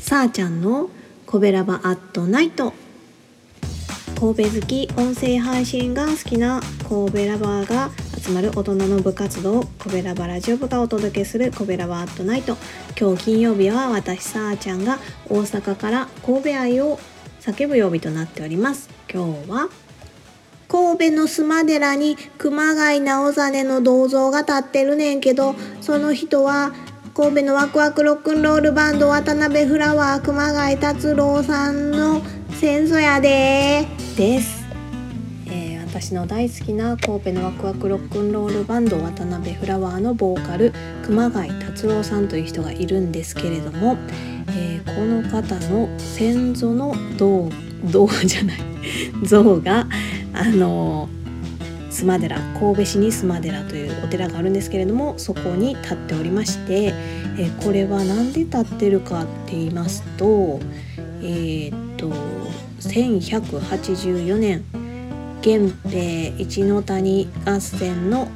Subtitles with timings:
[0.00, 0.90] さあちゃんの
[1.26, 2.72] コベラバアットナイト。
[4.18, 12.56] 神戸好き音声配信が好きな神戸ラバーが集まる大人の部活動コベラバラジオ部がお届けするコベラバアットナイト。
[12.98, 16.98] 今日金曜日は私さあちゃんが大阪から神戸愛を
[17.40, 18.88] 叫ぶ曜日となっております。
[19.12, 19.68] 今日は
[20.74, 26.72] 神戸の須磨寺に熊谷直実の銅像が立ってるねんけどその人は
[27.14, 32.22] 神戸のワクワクロックンロールバンド渡辺フラワー熊谷達郎さんの
[32.58, 33.86] 先祖やで。
[34.16, 34.64] です、
[35.46, 40.72] えー、私の大好きな神戸のワクワクロックンロールバンド渡辺フラワーのボーカル
[41.04, 43.96] 熊谷達郎さんという人がいるんですけれども、
[44.48, 47.48] えー、この方の先祖の銅
[47.92, 48.74] 銅じゃない。
[49.22, 49.86] 像が
[50.34, 51.08] あの
[51.90, 56.92] 須磨寺神戸市に須磨寺というお寺があるんですけれどもそこに立っておりまして、
[57.38, 60.58] えこれは何で立ってるかって言いますと
[61.22, 62.10] えー、っと
[62.80, 64.64] 1184年
[65.44, 68.28] 源平一の谷合戦の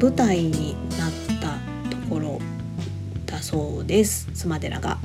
[0.00, 2.40] 舞台になったところ
[3.24, 4.98] だそうです須磨寺が。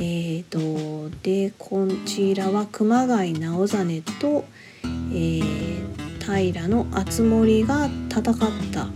[0.00, 4.44] ーと、でこちらは熊谷直実と、
[5.10, 8.34] えー、平の敦盛が戦っ
[8.72, 8.88] た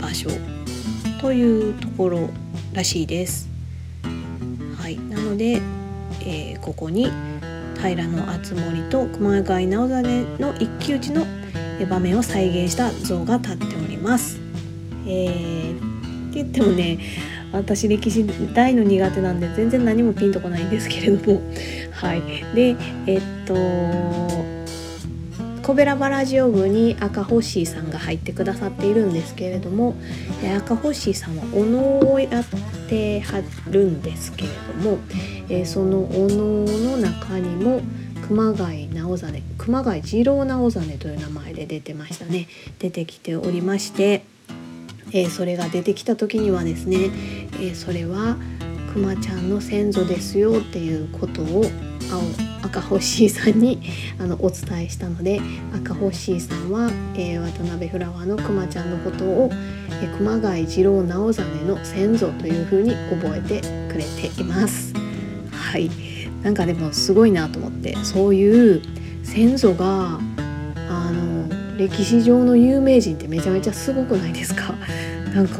[0.00, 0.30] 場所
[1.20, 2.30] というところ
[2.72, 3.48] らしいです。
[4.80, 5.60] はい、なので、
[6.22, 7.10] えー、ここに
[7.80, 11.26] 平の敦盛と熊谷直実の一騎打ちの
[11.88, 14.40] 場面を再現した像が立っております。
[15.06, 16.98] えー、って言ってもね
[17.52, 21.40] 私歴史大の苦手なんで全然何もピンとこないんですけれども
[21.92, 22.22] はい
[22.54, 24.57] でえっと
[25.68, 29.96] コベラバラジオ部に赤星さんが入ってくださっているんですけれども
[30.56, 32.44] 赤星さんはお能をやっ
[32.88, 34.96] てはるんですけれども、
[35.50, 37.82] え、そのお能の中にも
[38.26, 42.48] 熊谷直実熊谷次郎直実という名前で出てましたね。
[42.78, 44.24] 出てきておりまして、
[45.12, 47.10] え、それが出てきた時にはですね、
[47.60, 48.38] え、それは
[48.94, 51.66] くまちゃんの先祖ですよっていうことを
[52.10, 53.80] 青赤星さんに
[54.18, 55.40] あのお伝えしたので
[55.74, 59.50] 赤星さんは、えー、渡辺フラワーのくまちゃんのことを、
[60.02, 63.60] えー、熊谷次郎直実の先祖というふうに覚えて
[63.92, 64.92] くれています。
[65.50, 65.90] はい
[66.42, 68.82] なんかでもすごいなと思ってそういう
[69.24, 70.18] 先祖が
[70.88, 74.74] あの歴史上の有名人ってめちゃめちゃすごくないですか？
[75.34, 75.58] なんか、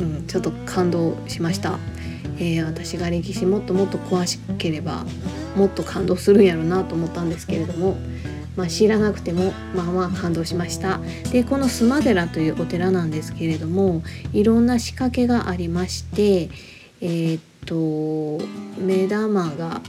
[0.00, 1.78] うん、ちょっと感動しました。
[2.38, 5.04] えー、私が歴史もっともっと詳しければ
[5.56, 7.96] もっと感動するんやろうなと思ったんですけれども、
[8.56, 11.00] まあ、知らなくてもまあまあ感動しました。
[11.32, 14.02] でこの須磨寺というお寺なんですけれども
[14.32, 16.50] いろんな仕掛けがありまして
[17.00, 18.44] えー、っと
[18.80, 19.80] 目玉が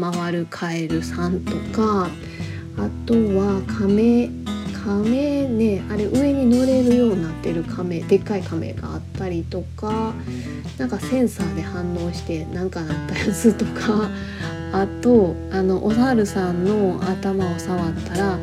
[0.00, 2.08] 回るカエルさんとか
[2.78, 4.30] あとは亀
[4.86, 10.14] 亀ねあれ上に乗れるようになってる亀でっかい亀があったりとか
[10.78, 14.10] なんかセンサーで反応して何かなったやつとか
[14.76, 18.38] あとあのお猿さんの頭を触ったら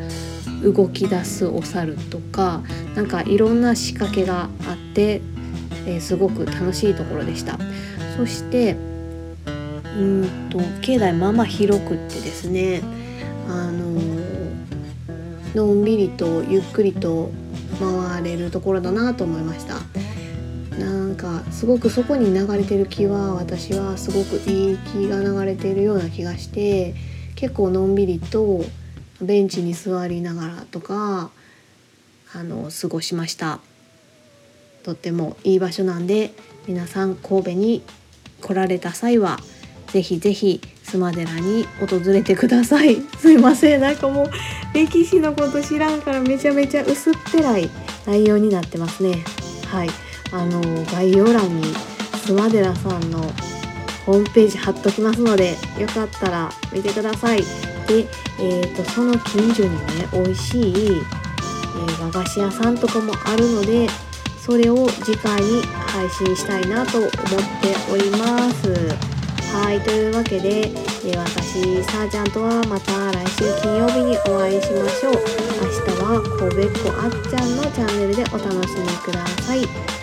[0.63, 2.63] 動き出すお猿とか
[2.95, 5.21] なんかいろんな仕掛けがあって、
[5.85, 7.59] えー、すごく楽しいところでした。
[8.17, 8.77] そして
[9.95, 12.81] うんと境内まあまあ広くってですね
[13.47, 14.01] あの
[15.53, 17.29] のんびりとゆっくりと
[17.79, 19.75] 回れるところだなと思いました。
[20.79, 26.95] なんかすごくそこに流れてる気は私はすごくいい気が流れているような気がして
[27.35, 28.63] 結構のんびりと
[29.21, 31.31] ベンチに座りながらとか
[32.35, 33.59] あの過ごしました。
[34.83, 36.33] とってもいい場所なんで
[36.67, 37.83] 皆さん神戸に
[38.41, 39.39] 来られた際は
[39.87, 42.97] ぜひぜひ須磨寺に訪れてください。
[43.19, 43.81] すいません。
[43.81, 44.29] なんかもう
[44.73, 47.69] 歴史のこと知らんからめちゃめちゃ薄っぺらい
[48.05, 49.23] 内容になってますね。
[49.67, 49.89] はい。
[50.33, 51.63] あの概要欄に
[52.25, 53.19] 須磨寺さんの
[54.05, 57.41] ホームページ貼っときますのでよかったら見てください。
[57.87, 58.07] で、
[58.39, 63.87] えーと、その近所にね美味しい、えー、和菓子屋さんとかもあるので
[64.39, 69.13] それを次回に配信したいなと思っております。
[69.53, 75.13] はいというわけで、えー、私さあちゃんとはまた来週金曜日にお会いしましょう。
[75.13, 80.02] 明日はこべっこあっちゃんのチャンネルでお楽しみください。